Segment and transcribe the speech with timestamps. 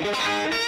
[0.00, 0.61] No saint.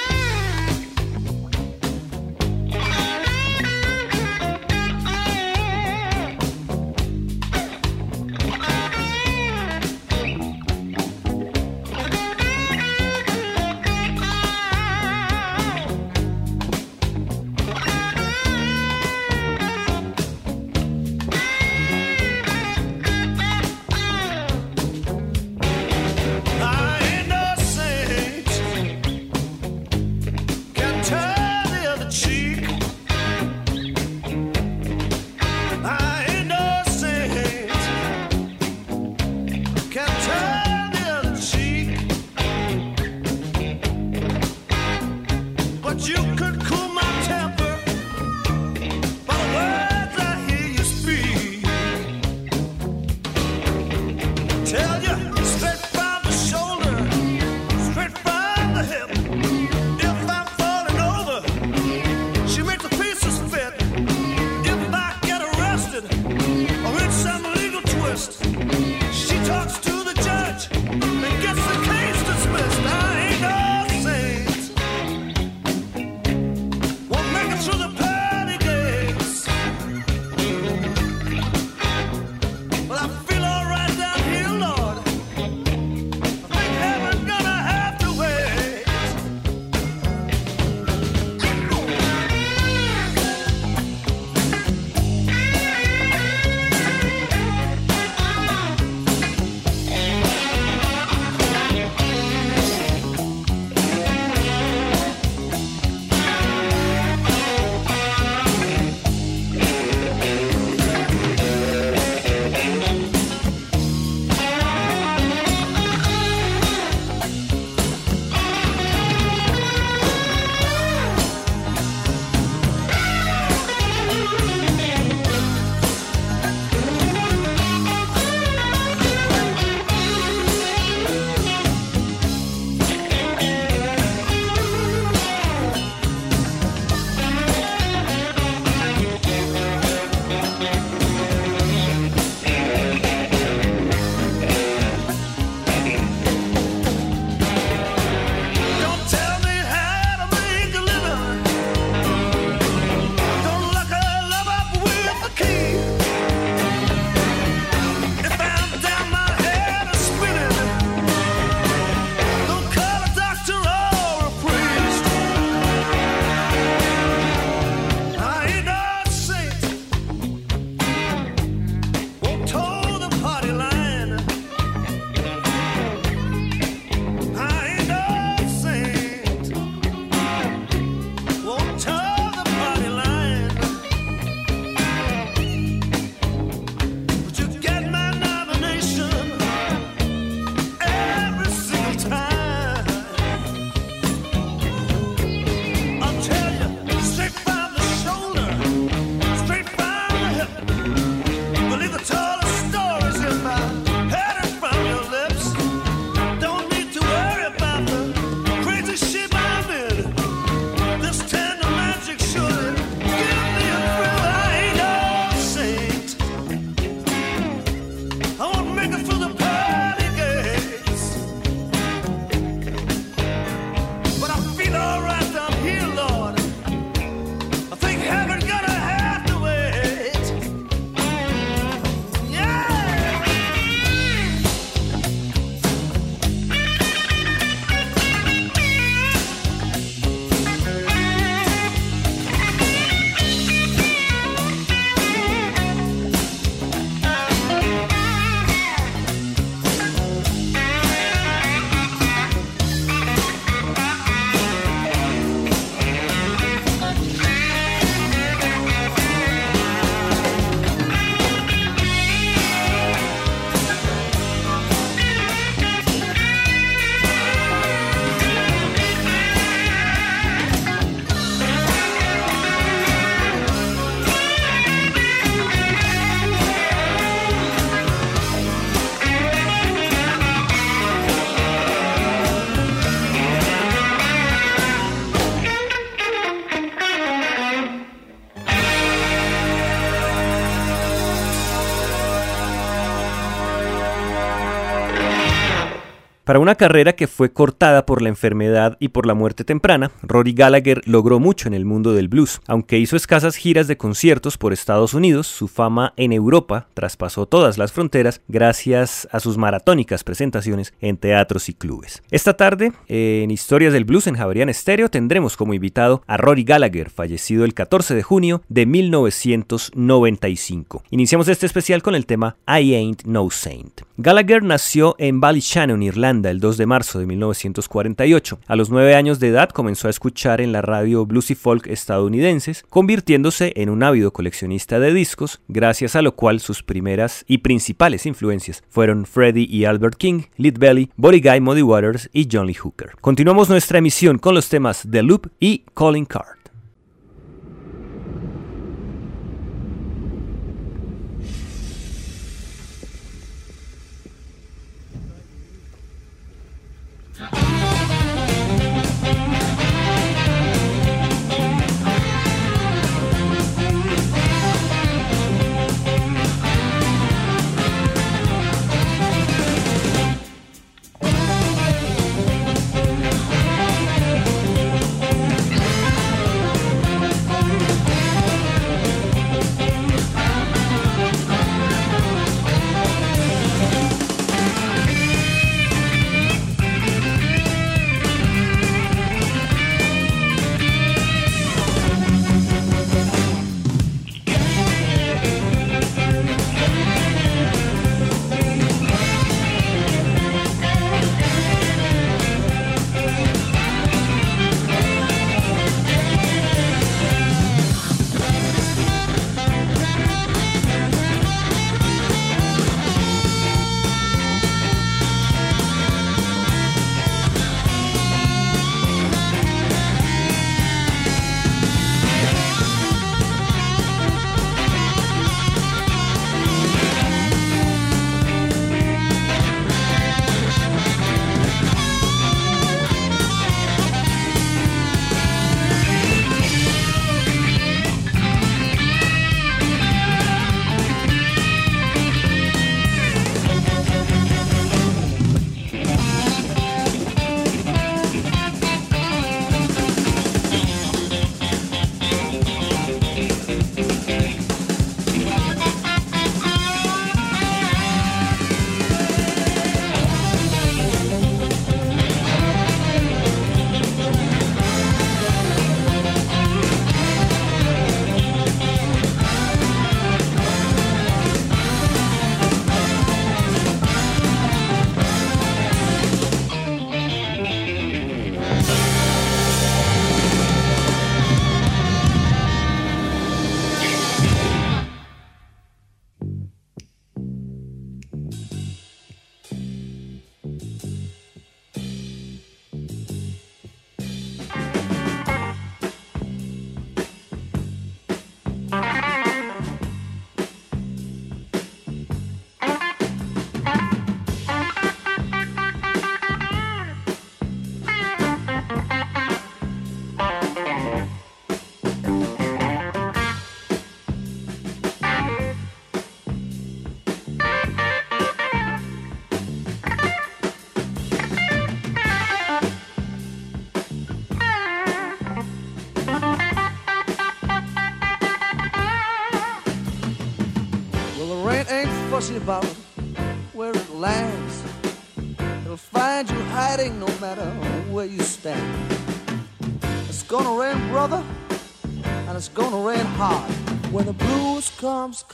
[296.34, 300.32] Para una carrera que fue cortada por la enfermedad y por la muerte temprana, Rory
[300.32, 302.40] Gallagher logró mucho en el mundo del blues.
[302.48, 307.56] Aunque hizo escasas giras de conciertos por Estados Unidos, su fama en Europa traspasó todas
[307.56, 312.02] las fronteras gracias a sus maratónicas presentaciones en teatros y clubes.
[312.10, 316.90] Esta tarde, en Historias del Blues en Javerian Estéreo, tendremos como invitado a Rory Gallagher,
[316.90, 320.82] fallecido el 14 de junio de 1995.
[320.90, 323.82] Iniciamos este especial con el tema I Ain't No Saint.
[323.98, 328.38] Gallagher nació en Ballyshannon, Irlanda, el 2 de marzo de 1948.
[328.46, 331.66] A los nueve años de edad comenzó a escuchar en la radio blues y folk
[331.66, 337.38] estadounidenses, convirtiéndose en un ávido coleccionista de discos, gracias a lo cual sus primeras y
[337.38, 342.46] principales influencias fueron Freddie y Albert King, Lead Belly, Body Guy, Muddy Waters y John
[342.46, 342.92] Lee Hooker.
[343.00, 346.43] Continuamos nuestra emisión con los temas The Loop y Calling Card.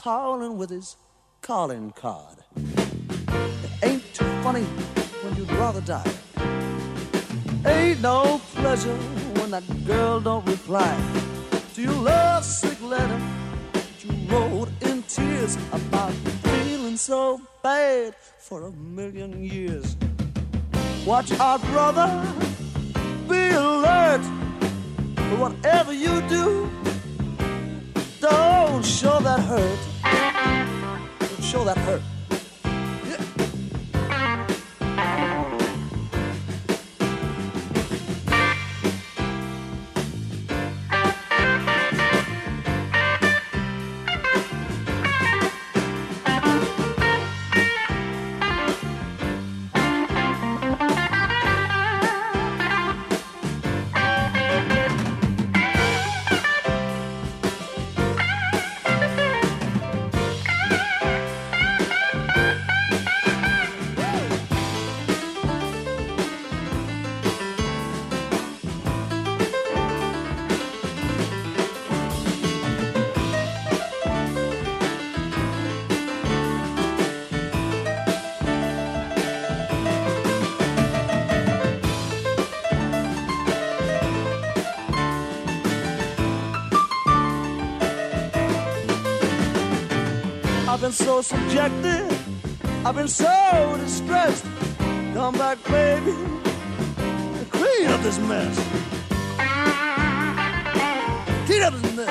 [0.01, 0.95] Calling with his
[1.43, 2.37] calling card.
[2.55, 4.63] It ain't too funny
[5.21, 6.11] when you'd rather die.
[7.67, 8.95] Ain't no pleasure
[9.37, 10.97] when that girl don't reply
[11.75, 13.21] to your love sick letter
[13.73, 16.13] that you wrote in tears about
[16.45, 19.95] feeling so bad for a million years.
[21.05, 22.09] Watch out, brother,
[23.29, 24.21] be alert.
[25.37, 26.71] Whatever you do,
[28.21, 29.79] don't show that hurt.
[31.19, 32.01] Don't show that hurt.
[91.01, 92.05] So subjected,
[92.85, 94.45] I've been so distressed.
[95.13, 98.55] Come back, baby, and clean up this mess.
[101.47, 102.07] Clean up this mess.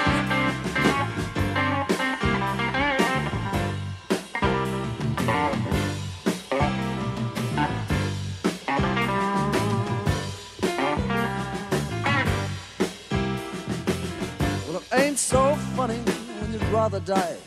[14.67, 15.99] Well, it ain't so funny
[16.41, 17.40] when you'd rather die.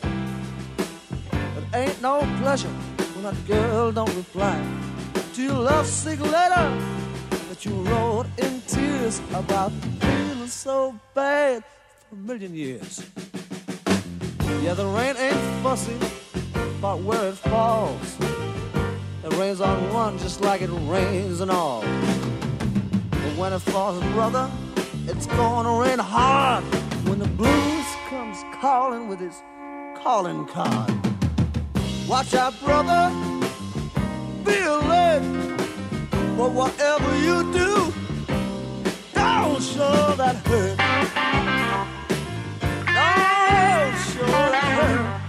[3.46, 4.60] Girl don't reply
[5.34, 6.66] to your lovesick letter
[7.48, 11.62] that you wrote in tears about feeling so bad
[12.08, 13.04] for a million years.
[14.62, 15.96] Yeah, the rain ain't fussy
[16.78, 18.16] about where it falls.
[19.24, 21.82] It rains on one just like it rains on all.
[23.10, 24.50] But when it falls, brother,
[25.06, 26.64] it's gonna rain hard
[27.08, 29.42] when the blues comes calling with his
[30.02, 31.13] calling card.
[32.06, 33.10] Watch out, brother,
[34.44, 35.22] be alert.
[36.36, 37.92] But whatever you do,
[39.14, 40.76] don't show that hurt.
[42.86, 45.23] Don't show that hurt.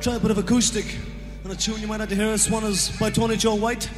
[0.00, 0.96] Try a bit of acoustic
[1.44, 2.30] on a tune you might like to hear.
[2.30, 3.90] This one is by Tony Joe White.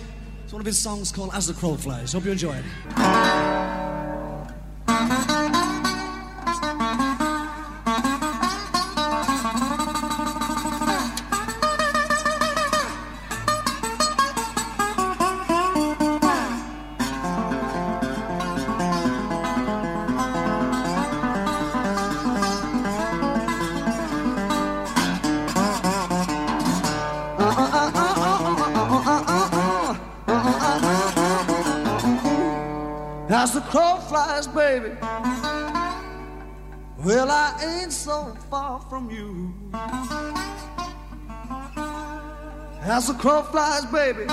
[0.42, 2.12] It's one of his songs called As the Crow Flies.
[2.12, 3.21] Hope you enjoy it.
[34.22, 34.90] Flies, baby.
[37.04, 39.52] Well, I ain't so far from you.
[42.82, 44.26] As the crow flies, baby.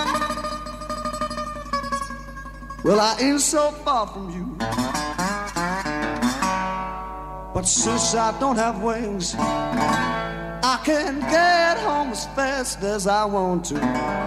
[2.84, 4.56] Well, I ain't so far from you.
[7.54, 13.66] But since I don't have wings, I can get home as fast as I want
[13.66, 14.19] to.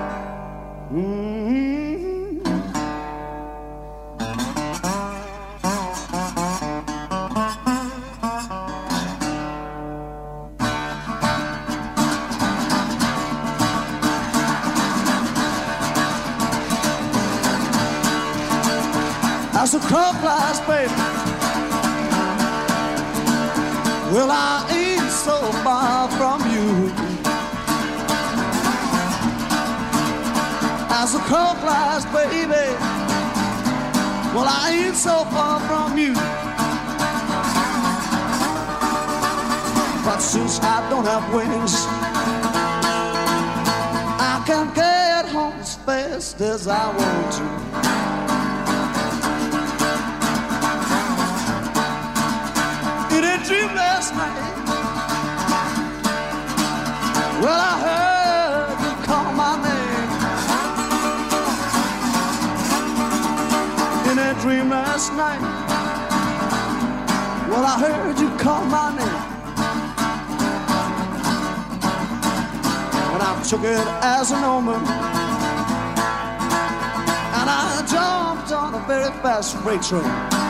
[19.62, 20.92] As the crow flies, baby.
[24.12, 26.90] Well, I ain't so far from you.
[30.90, 32.74] As the crow flies, baby.
[34.34, 36.14] Well, I ain't so far from you.
[40.04, 41.86] But since I don't have wings,
[44.18, 48.01] I can get home as fast as I want to.
[53.52, 54.36] dream last night.
[57.42, 60.10] Well, I heard you call my name
[64.10, 65.42] in that dream last night.
[67.50, 69.22] Well, I heard you call my name,
[73.12, 73.86] and I took it
[74.18, 74.82] as an omen.
[77.38, 80.41] And I jumped on a very fast freight train.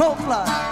[0.00, 0.16] Yeah.
[0.28, 0.69] Now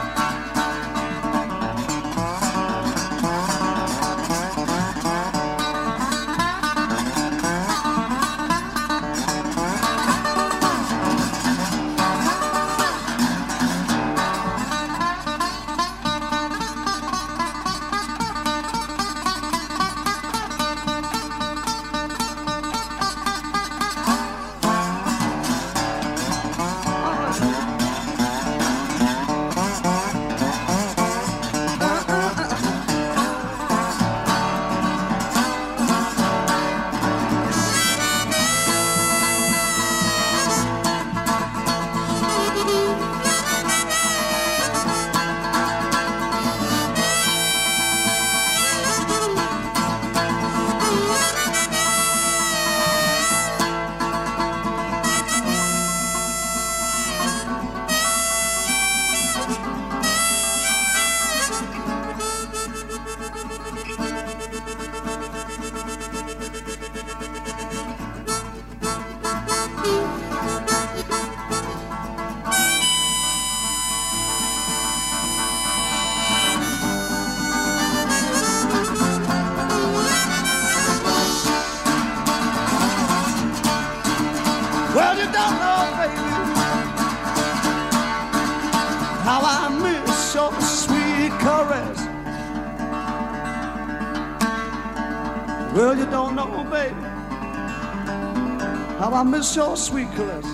[99.57, 100.45] your sweet caress.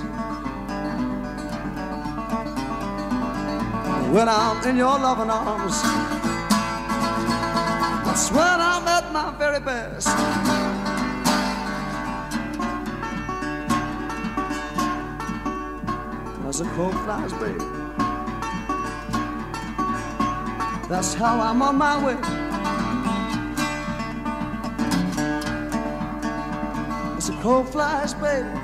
[4.12, 5.83] When I'm in your loving arms,
[8.04, 10.09] that's when I'm at my very best.
[16.46, 17.64] As a crow flies, baby,
[20.88, 22.18] that's how I'm on my way.
[27.16, 28.63] As a crow flies, baby.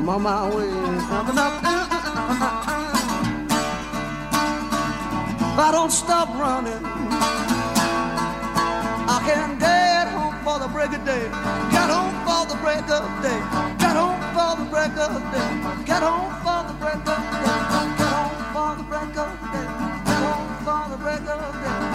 [0.00, 0.64] I'm on my way.
[0.64, 1.10] If
[5.58, 6.82] I don't stop running,
[9.06, 11.28] I can get home for the break of day.
[11.70, 13.40] Get home for the break of day.
[13.76, 15.50] Get home for the break of day.
[15.84, 17.60] Get home for the break of day.
[18.00, 19.68] Get home for the break of day.
[20.08, 21.89] Get home for the break of day.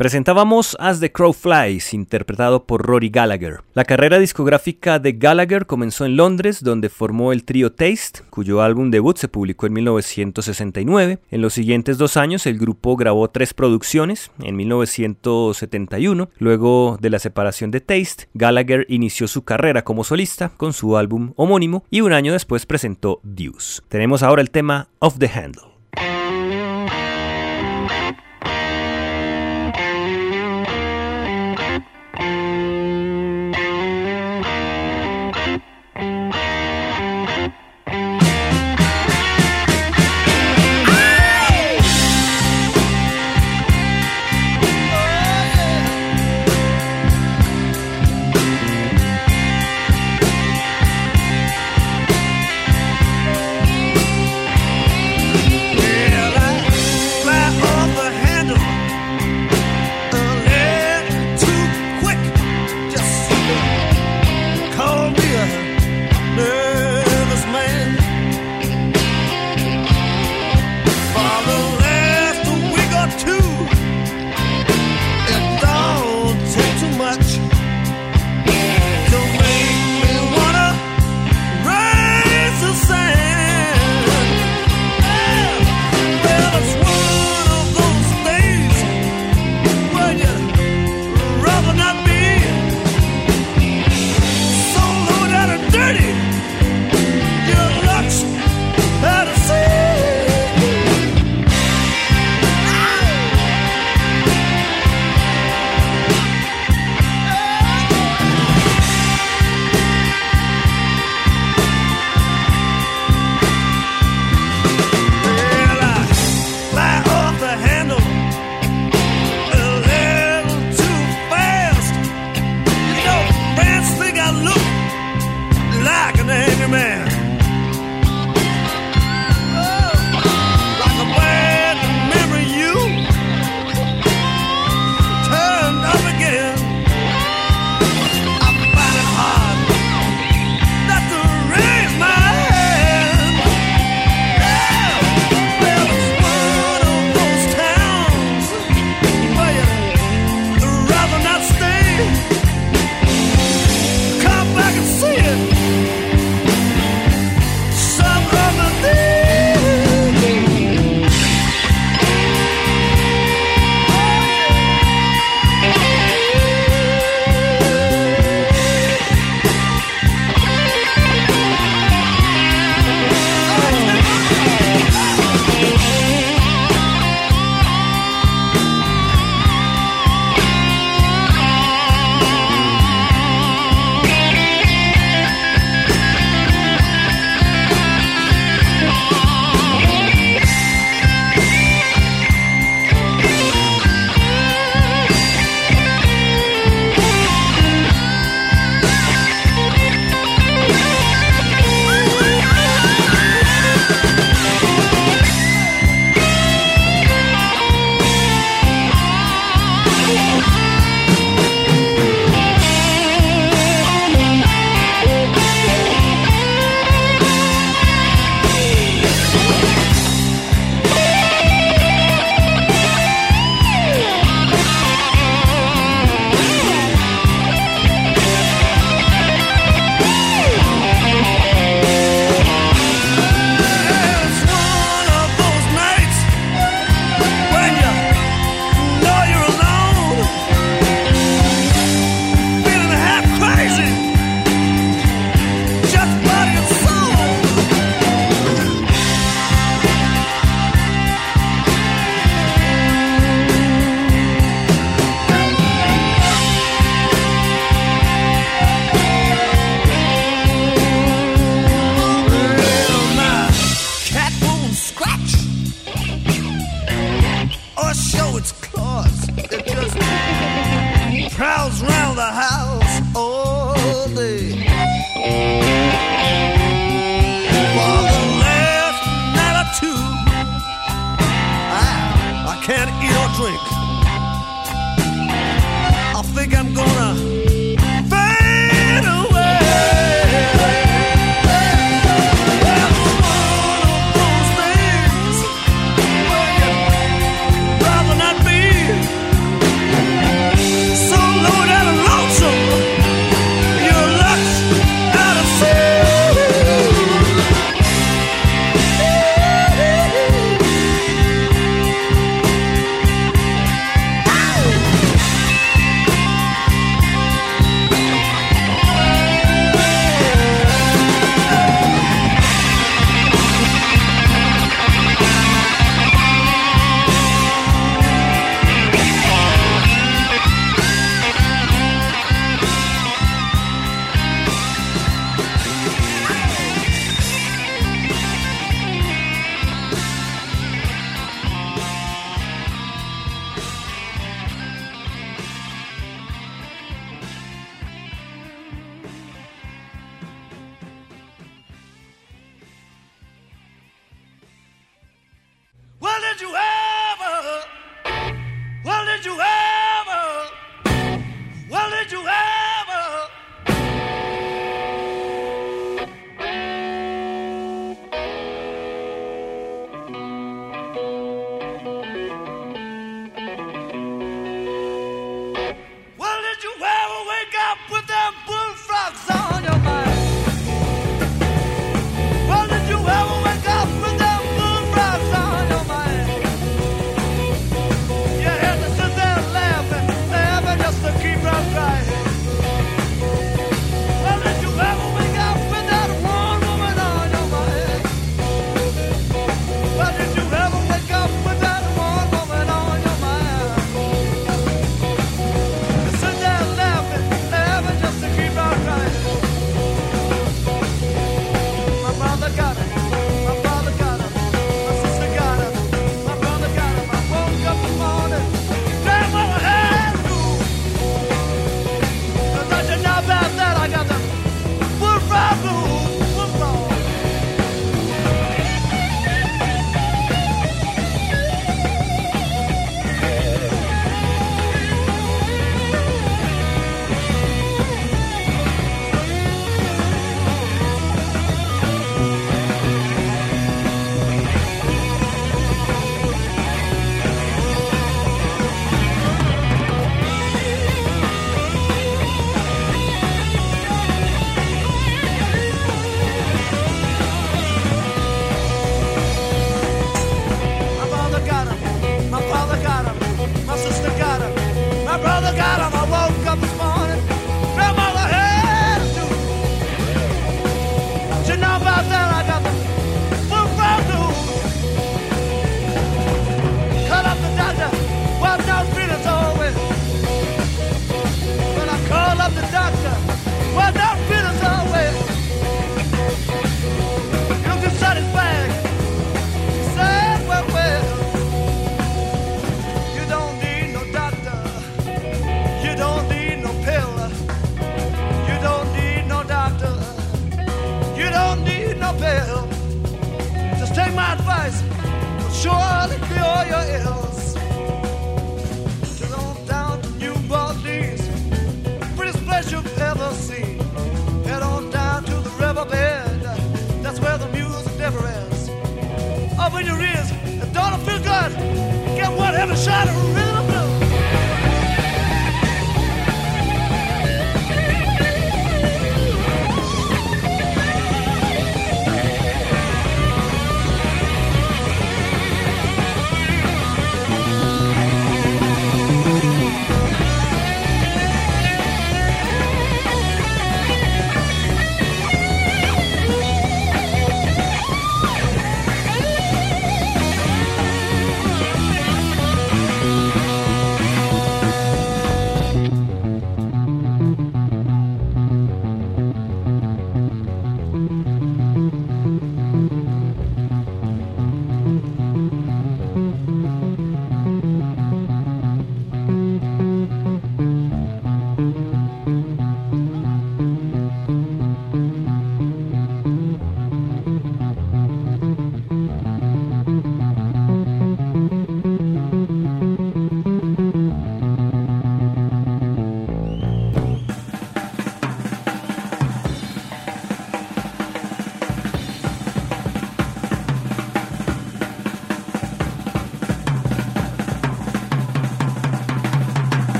[0.00, 3.60] Presentábamos As the Crow Flies, interpretado por Rory Gallagher.
[3.74, 8.90] La carrera discográfica de Gallagher comenzó en Londres, donde formó el trío Taste, cuyo álbum
[8.90, 11.18] debut se publicó en 1969.
[11.30, 14.30] En los siguientes dos años, el grupo grabó tres producciones.
[14.38, 20.72] En 1971, luego de la separación de Taste, Gallagher inició su carrera como solista con
[20.72, 23.82] su álbum homónimo y un año después presentó Deuce.
[23.90, 25.69] Tenemos ahora el tema Off the Handle.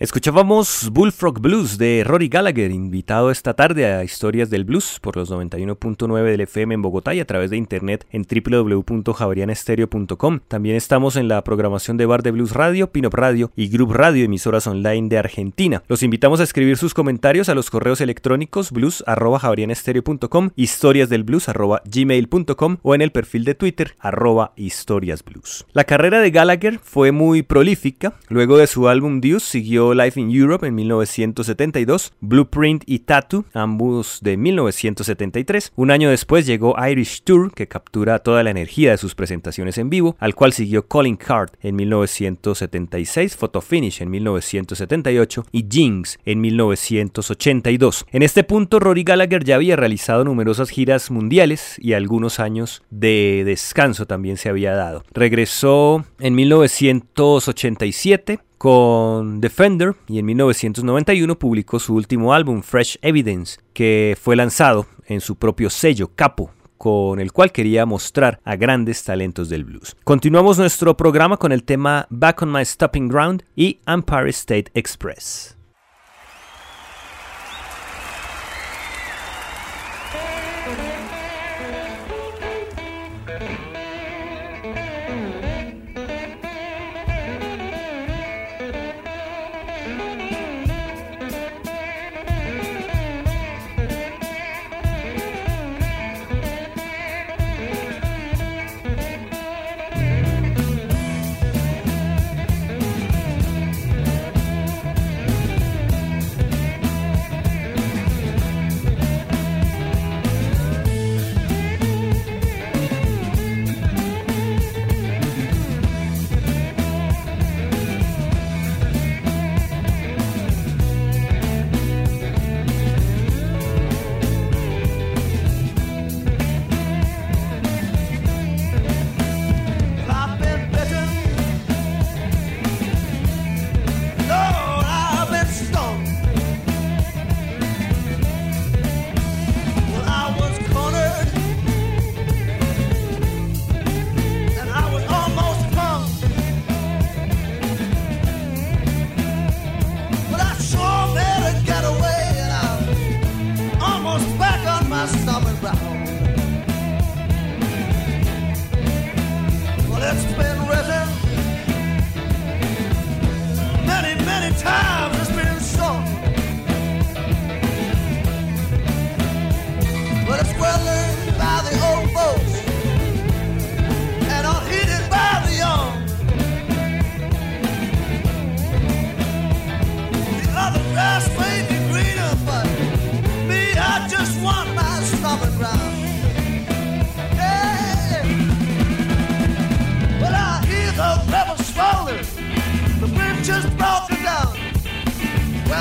[0.00, 5.28] Escuchábamos Bullfrog Blues de Rory Gallagher, invitado esta tarde a Historias del Blues por los
[5.28, 10.38] 91.9 del FM en Bogotá y a través de internet en www.javarianestereo.com.
[10.46, 14.24] También estamos en la programación de Bar de Blues Radio, Pinop Radio y Group Radio,
[14.24, 15.82] emisoras online de Argentina.
[15.88, 23.10] Los invitamos a escribir sus comentarios a los correos electrónicos blues.javarianestereo.com, historiasdelblues.gmail.com o en el
[23.10, 25.66] perfil de Twitter arroba historiasblues.
[25.72, 28.14] La carrera de Gallagher fue muy prolífica.
[28.28, 34.18] Luego de su álbum Deuce siguió Life in Europe en 1972, Blueprint y Tattoo, ambos
[34.22, 35.72] de 1973.
[35.76, 39.90] Un año después llegó Irish Tour, que captura toda la energía de sus presentaciones en
[39.90, 46.40] vivo, al cual siguió Calling Card en 1976, Photo Finish en 1978 y Jinx en
[46.40, 48.06] 1982.
[48.10, 53.42] En este punto, Rory Gallagher ya había realizado numerosas giras mundiales y algunos años de
[53.44, 55.04] descanso también se había dado.
[55.12, 64.16] Regresó en 1987 con Defender y en 1991 publicó su último álbum Fresh Evidence que
[64.20, 69.48] fue lanzado en su propio sello Capo con el cual quería mostrar a grandes talentos
[69.48, 69.96] del blues.
[70.04, 75.57] Continuamos nuestro programa con el tema Back on My Stopping Ground y Empire State Express.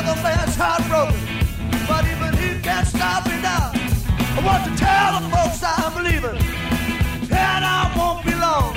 [0.08, 1.20] The man's heartbroken,
[1.86, 3.72] but even he can't stop me now.
[4.36, 6.40] I want to tell the folks I'm leaving,
[7.30, 8.74] and I won't be long.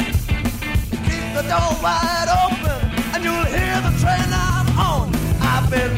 [1.06, 2.78] Keep the door wide open,
[3.14, 5.14] and you'll hear the train I'm on.
[5.40, 5.94] I've been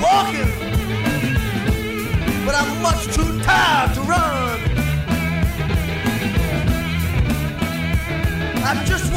[0.00, 0.50] walking,
[2.46, 4.60] but I'm much too tired to run.
[8.62, 9.09] I just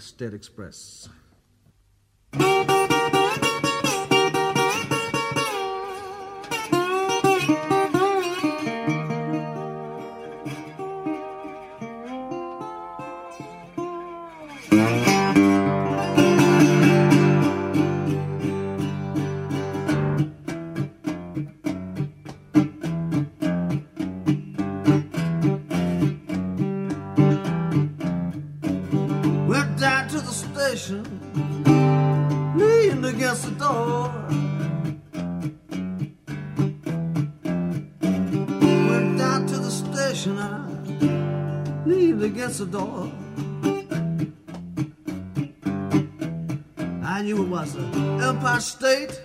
[0.00, 1.08] State Express.
[42.66, 43.12] Door.
[47.04, 47.82] I knew it was the
[48.22, 49.20] Empire State.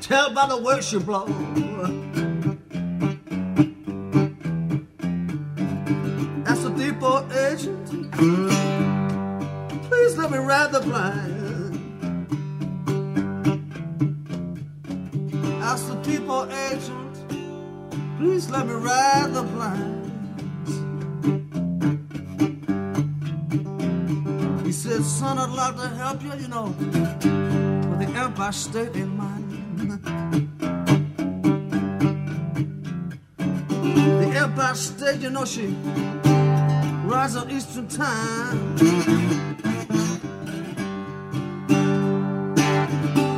[0.00, 1.26] Tell by the way she blow.
[6.44, 7.86] That's the depot agent.
[9.88, 11.70] Please let me ride the plane.
[15.62, 17.16] Ask the depot agent.
[18.18, 19.99] Please let me ride the plane.
[25.20, 26.66] Son, I'd like to help you, you know,
[27.88, 29.48] with the Empire State in mind.
[34.20, 35.66] The Empire State, you know, she
[37.04, 38.76] rides on Eastern time.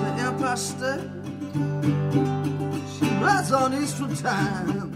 [0.07, 1.05] The Empire State,
[2.95, 4.93] she rides on Eastern time.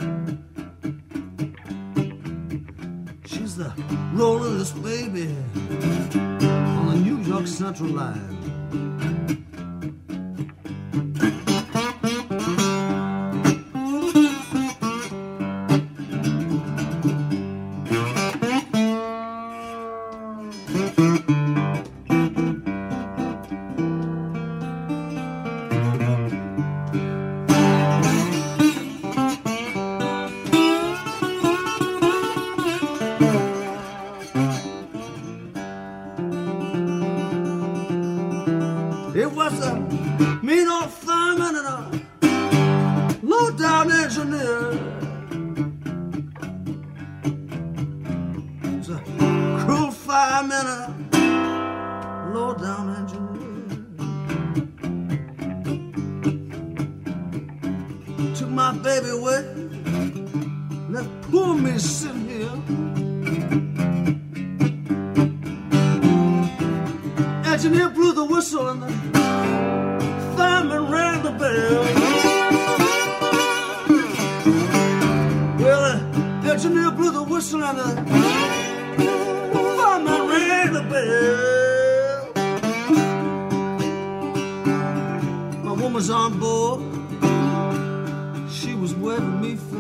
[3.25, 3.73] She's the
[4.17, 4.96] baby on the
[7.81, 8.46] York line.
[67.57, 68.89] Engineer blew the whistle and the
[70.37, 71.85] fireman rang the bell.
[75.59, 75.99] Well,
[76.43, 77.97] the engineer blew the whistle and the
[79.55, 82.33] fireman rang the bell.
[85.65, 86.83] My woman's on board.
[88.53, 89.76] She was waving me farewell.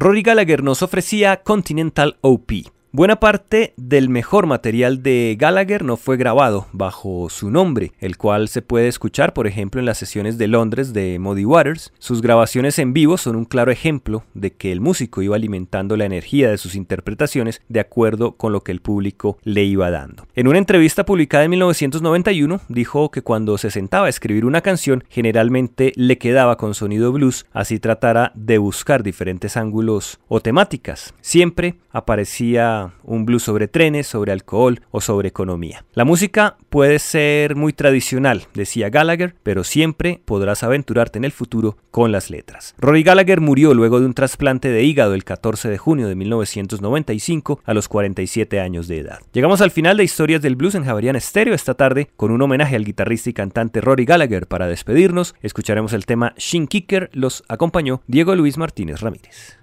[0.00, 2.52] Rory Gallagher nos ofrecía Continental OP,
[2.90, 8.48] Buena parte del mejor material de Gallagher no fue grabado bajo su nombre, el cual
[8.48, 11.92] se puede escuchar por ejemplo en las sesiones de Londres de Muddy Waters.
[11.98, 16.06] Sus grabaciones en vivo son un claro ejemplo de que el músico iba alimentando la
[16.06, 20.26] energía de sus interpretaciones de acuerdo con lo que el público le iba dando.
[20.34, 25.04] En una entrevista publicada en 1991 dijo que cuando se sentaba a escribir una canción
[25.10, 31.12] generalmente le quedaba con sonido blues, así tratara de buscar diferentes ángulos o temáticas.
[31.20, 35.84] Siempre aparecía un blues sobre trenes, sobre alcohol o sobre economía.
[35.92, 41.76] La música puede ser muy tradicional, decía Gallagher, pero siempre podrás aventurarte en el futuro
[41.90, 42.74] con las letras.
[42.78, 47.60] Rory Gallagher murió luego de un trasplante de hígado el 14 de junio de 1995
[47.64, 49.20] a los 47 años de edad.
[49.32, 52.76] Llegamos al final de Historias del Blues en Javarian Estéreo esta tarde con un homenaje
[52.76, 54.46] al guitarrista y cantante Rory Gallagher.
[54.46, 59.58] Para despedirnos, escucharemos el tema Shin Kicker, los acompañó Diego Luis Martínez Ramírez.